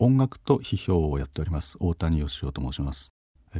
[0.00, 1.76] 音楽と批評をやっております。
[1.80, 3.12] 大谷義雄と申します。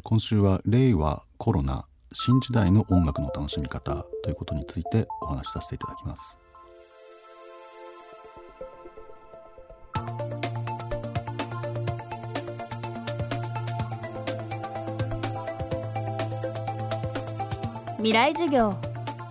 [0.04, 6.38] 今週は令和コロナ新時代の音楽の楽しみ方ということについてお話しさせていただきます。
[17.96, 18.76] 未来授業。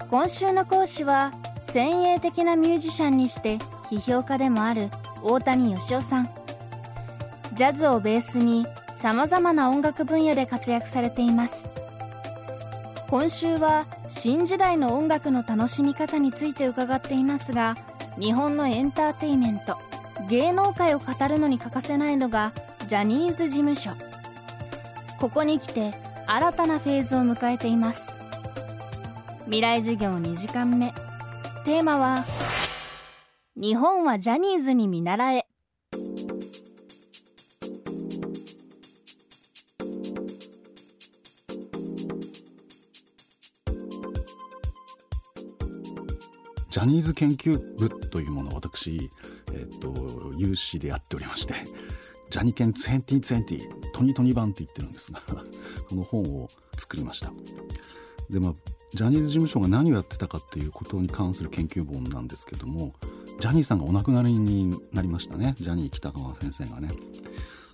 [0.10, 1.34] 今週の講師は
[1.64, 4.90] 先鋭的なミュージシャンにして批評家でもある
[5.24, 6.47] 大谷義雄さん。
[7.58, 11.68] ジャズをベースにさまざまな音楽分野で活躍されています。
[13.10, 17.76] 今週は新時代の音楽の楽しみ方について伺っていますが
[18.20, 19.80] 日本のエンターテイメント
[20.30, 22.54] 芸能界を語るのに欠かせないのが
[22.88, 23.90] ジャニーズ事務所。
[25.20, 25.96] ここに来て
[26.28, 28.20] 新たなフェーズを迎えています。
[29.46, 30.94] 未来授業2時間目。
[31.66, 32.24] テーマは
[33.56, 35.48] 日本はジャニーズに見習え。
[46.78, 49.10] ジャニーズ研究部というものを私、
[49.52, 49.92] えっと、
[50.38, 51.56] 有志でやっておりまして
[52.30, 55.20] ジャニケン2020トニトニ版って言ってるんですが
[55.90, 56.48] その本を
[56.78, 57.32] 作りました。
[58.30, 58.54] でまあ
[58.94, 62.94] ジャニーズ事務所が何をやってたかっていうことに関する研究本なんですけども
[63.40, 65.56] ジャニーさんがお亡くなりになりましたね。
[65.58, 66.90] ジャニー北川先生がね。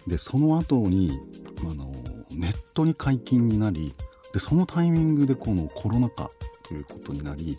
[0.07, 1.19] でその後に
[1.59, 1.93] あの
[2.31, 3.93] ネットに解禁になり
[4.33, 6.31] でそのタイミングでこのコロナ禍
[6.63, 7.57] ということになり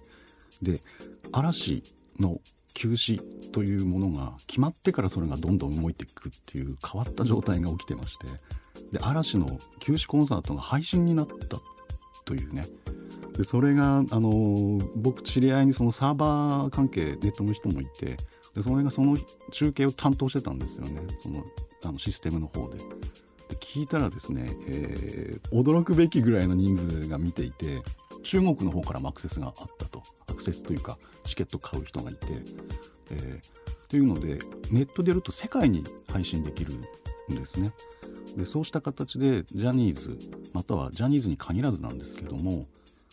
[0.62, 0.80] で
[1.36, 1.82] 嵐
[2.20, 2.40] の
[2.74, 8.26] 休止というものが決まってからそれがどんどん動いていくっていう変わった状態が起きてまして
[8.92, 9.46] で嵐の
[9.80, 11.58] 休止コンサートが配信になった
[12.24, 12.64] というね。
[13.36, 18.16] でそれがあの僕知り合いにそのサーバー関係ネットの人もいて
[18.54, 19.16] でそれがその
[19.50, 21.02] 中継を担当してたんですよね。
[21.20, 21.44] その
[21.84, 22.78] あのシステムの方で。
[22.78, 27.82] で聞いたらですね、えー、驚くべきぐらいの人数が見ていて
[28.22, 30.02] 中国の方からもアクセスがあったと。
[30.44, 32.26] アクセスというかチケット買う人がいて、
[33.10, 34.38] えー、というので
[34.70, 36.80] ネットでやると世界に配信できるん
[37.34, 37.72] ですね。
[38.36, 40.18] でそうした形でジャニーズ
[40.52, 42.66] またはジャニーズに限らずなんですけども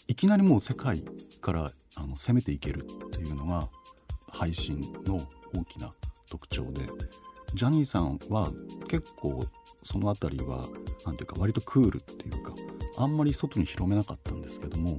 [0.08, 1.04] いきなりもう世界
[1.42, 3.70] からあの攻めていけるっていうのが
[4.32, 5.20] 配信の
[5.54, 5.92] 大きな
[6.30, 6.88] 特徴で
[7.54, 8.50] ジャニーさんは
[8.88, 9.44] 結構
[9.84, 10.66] その辺りは
[11.06, 12.54] 何ていうか割とクールっていうか
[12.98, 14.98] あんまり外に広めなかったんですけども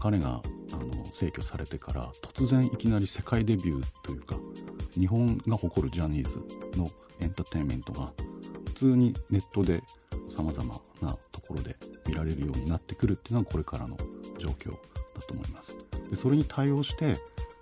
[0.00, 0.42] 彼が
[0.80, 4.36] あの逝去されてから突然いきなり世界デビューというか
[4.98, 6.38] 日本が誇るジャニーズ
[6.78, 6.88] の
[7.20, 8.12] エンターテインメントが
[8.66, 9.82] 普通にネットで
[10.34, 11.76] さまざまなところで
[12.06, 13.96] 見られるようになってくるっていうのはこれからの
[14.38, 14.76] 状況だ
[15.26, 15.78] と思います。
[16.10, 17.16] でそれに対応して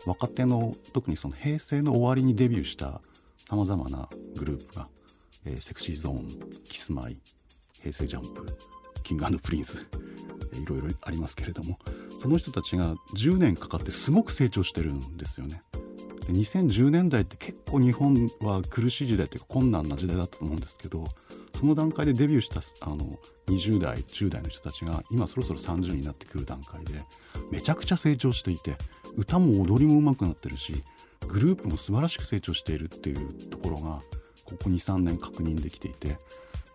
[0.06, 3.00] 若手の特にその平成の終わりにデビューした
[3.36, 4.88] さまざまなグループが、
[5.46, 6.28] えー、セクシーゾーン
[6.64, 7.16] キスマイ
[7.80, 8.46] 平成ジャンプ
[9.02, 9.86] キングプリンス、
[10.52, 11.78] えー、いろいろありますけれども
[12.24, 15.60] その人たちが10年かかってすごく成長してるんですよね。
[16.26, 21.04] で2010年代って結構日本は苦しい時代というか困難な時代だったと思うんですけど
[21.54, 22.96] その段階でデビューしたあの
[23.48, 27.02] 20代10代の人たちが今そろそろ30になってくる段階で
[27.50, 28.78] めちゃくちゃ成長していて
[29.18, 30.82] 歌も踊りも上手くなってるし
[31.28, 34.00] グループも素晴らしく成長しているっていうところが
[34.46, 36.18] ここ23年確認できていて、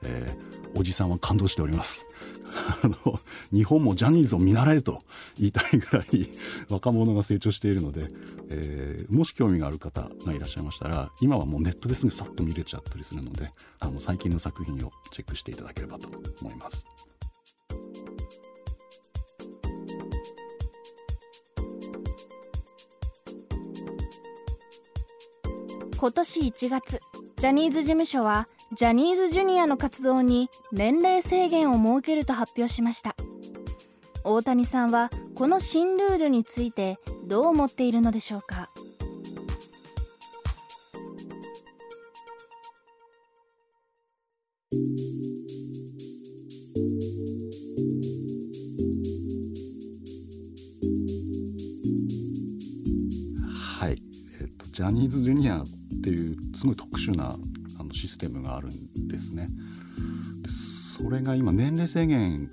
[0.04, 2.06] えー、おじさんは感動しております
[2.84, 3.20] あの
[3.52, 5.04] 日本もジャニーズを見習えと
[5.38, 6.30] 言いたいぐらい
[6.70, 8.08] 若者が成長しているので、
[8.50, 16.10] えー、もし興味がある方がいらっしゃいましたら今はもうネットですぐさっと見れちゃったりするのであの最近の作品をチェックしていただければと
[16.42, 16.86] 思います。
[26.00, 27.02] 今年1月
[27.36, 33.16] ジャニーズ事務所はジャニーズジュニアの活動に年齢制限を設けると発表しました。
[34.24, 36.97] 大谷さんはこの新ルールについて
[37.28, 38.69] どう思っているのでしょうか？
[53.80, 54.00] はい、
[54.39, 55.63] えっと、ジャニーズジュニアっ
[56.04, 57.36] ていうすごい特殊な
[58.00, 59.46] システムがあるんですね。
[60.42, 62.50] でそれが今年齢制限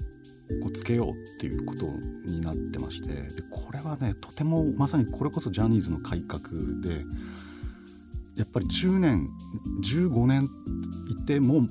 [0.65, 1.87] をつけようっていうこと
[2.27, 6.41] になってましてでこれはねとてもまさにこれこそジャニーズの改革
[6.83, 7.05] で
[8.37, 9.29] やっぱり10年
[9.83, 10.43] 15年
[11.11, 11.67] いても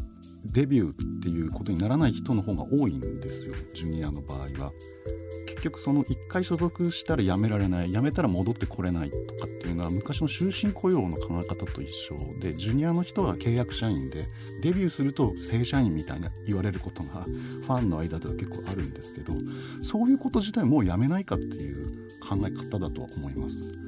[0.54, 4.72] デビューっていうことにならない人の方が多いんですよジュニアの場合は。
[5.66, 14.26] 局その1回所属したら辞められない辞めたら戻ってこれないとかっていうのは昔の終身雇用の考え方と一緒でジュニアの人は契約社員で
[14.62, 19.34] デビューすると正社員みたいな言われることがファンの間では結構あるんですけど
[19.82, 21.86] そういうこと自体もうやめないかっていう
[22.28, 23.86] 考え方だとは思います。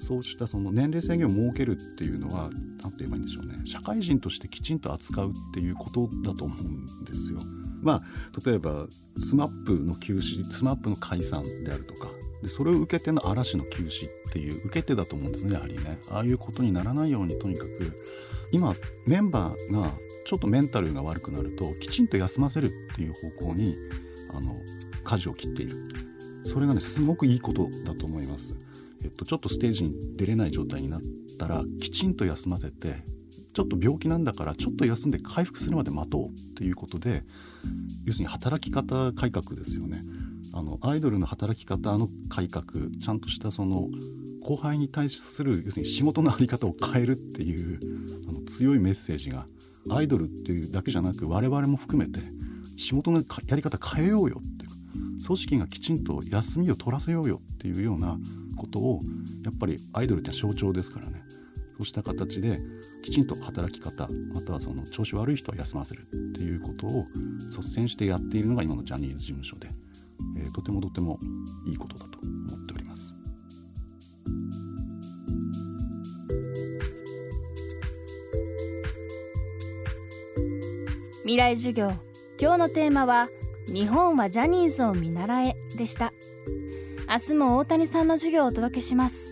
[0.00, 2.48] そうしたその年齢制限を設けるっていうのは
[2.82, 7.38] 何て言えばいいんでしょうね社会人としてきちんと扱うっていうことだと思うんですよ。
[7.82, 8.00] まあ
[8.44, 8.86] 例えば
[9.18, 12.08] SMAP の休止 SMAP の解散であるとか
[12.42, 17.92] でそれを受けての嵐の休止っていう受け手だと思うんですねやはりねああいうことにならないようにとにかく
[18.52, 18.74] 今
[19.06, 19.90] メンバーが
[20.26, 23.74] ちょっとメンタルが悪くなるときちんと休ませるっていう方向に
[24.34, 24.54] あの
[25.04, 25.74] 舵を切っている
[26.44, 28.58] それがねすごくいいことだと思います。
[29.04, 31.00] えっと、ちょっとステージに出れない状態になっ
[31.38, 32.96] たらきちんと休ませて
[33.54, 37.22] ちょっと病気なんだからちょっと休んで回復するまで待とうっていうことで
[38.06, 39.98] 要するに働き方改革ですよね。
[40.54, 42.64] あのアイドルの働き方の改革
[43.00, 43.86] ちゃんとしたその
[44.42, 47.78] 後輩に対する要するに仕事の在り方を変えるっていう
[48.28, 49.46] あの強いメッセージが
[49.90, 52.20] アイドルっていうだけじゃなく我々も含めて
[52.76, 58.16] 仕事のやり方変えようよっていう組織がきちんと休みを取らせようよっていうような
[58.56, 59.00] ことを
[59.44, 61.22] やっぱりアイドルって象徴ですからね。
[61.78, 62.58] そうした形で
[63.04, 66.04] きちんと働き方またはその調子悪い人は休ませるっ
[66.36, 67.06] ていうことを
[67.56, 69.68] 率先してやっているのが今のジャニーズ事務所で、
[70.36, 71.20] えー、とてもとても
[71.68, 73.14] いいことだと思っております。
[81.22, 81.92] 未来授業
[82.40, 83.28] 今日のテーマは
[83.66, 86.12] 日本はジャニーズを見習えでした。
[87.10, 89.27] 明日も大谷さんの授業をお届けします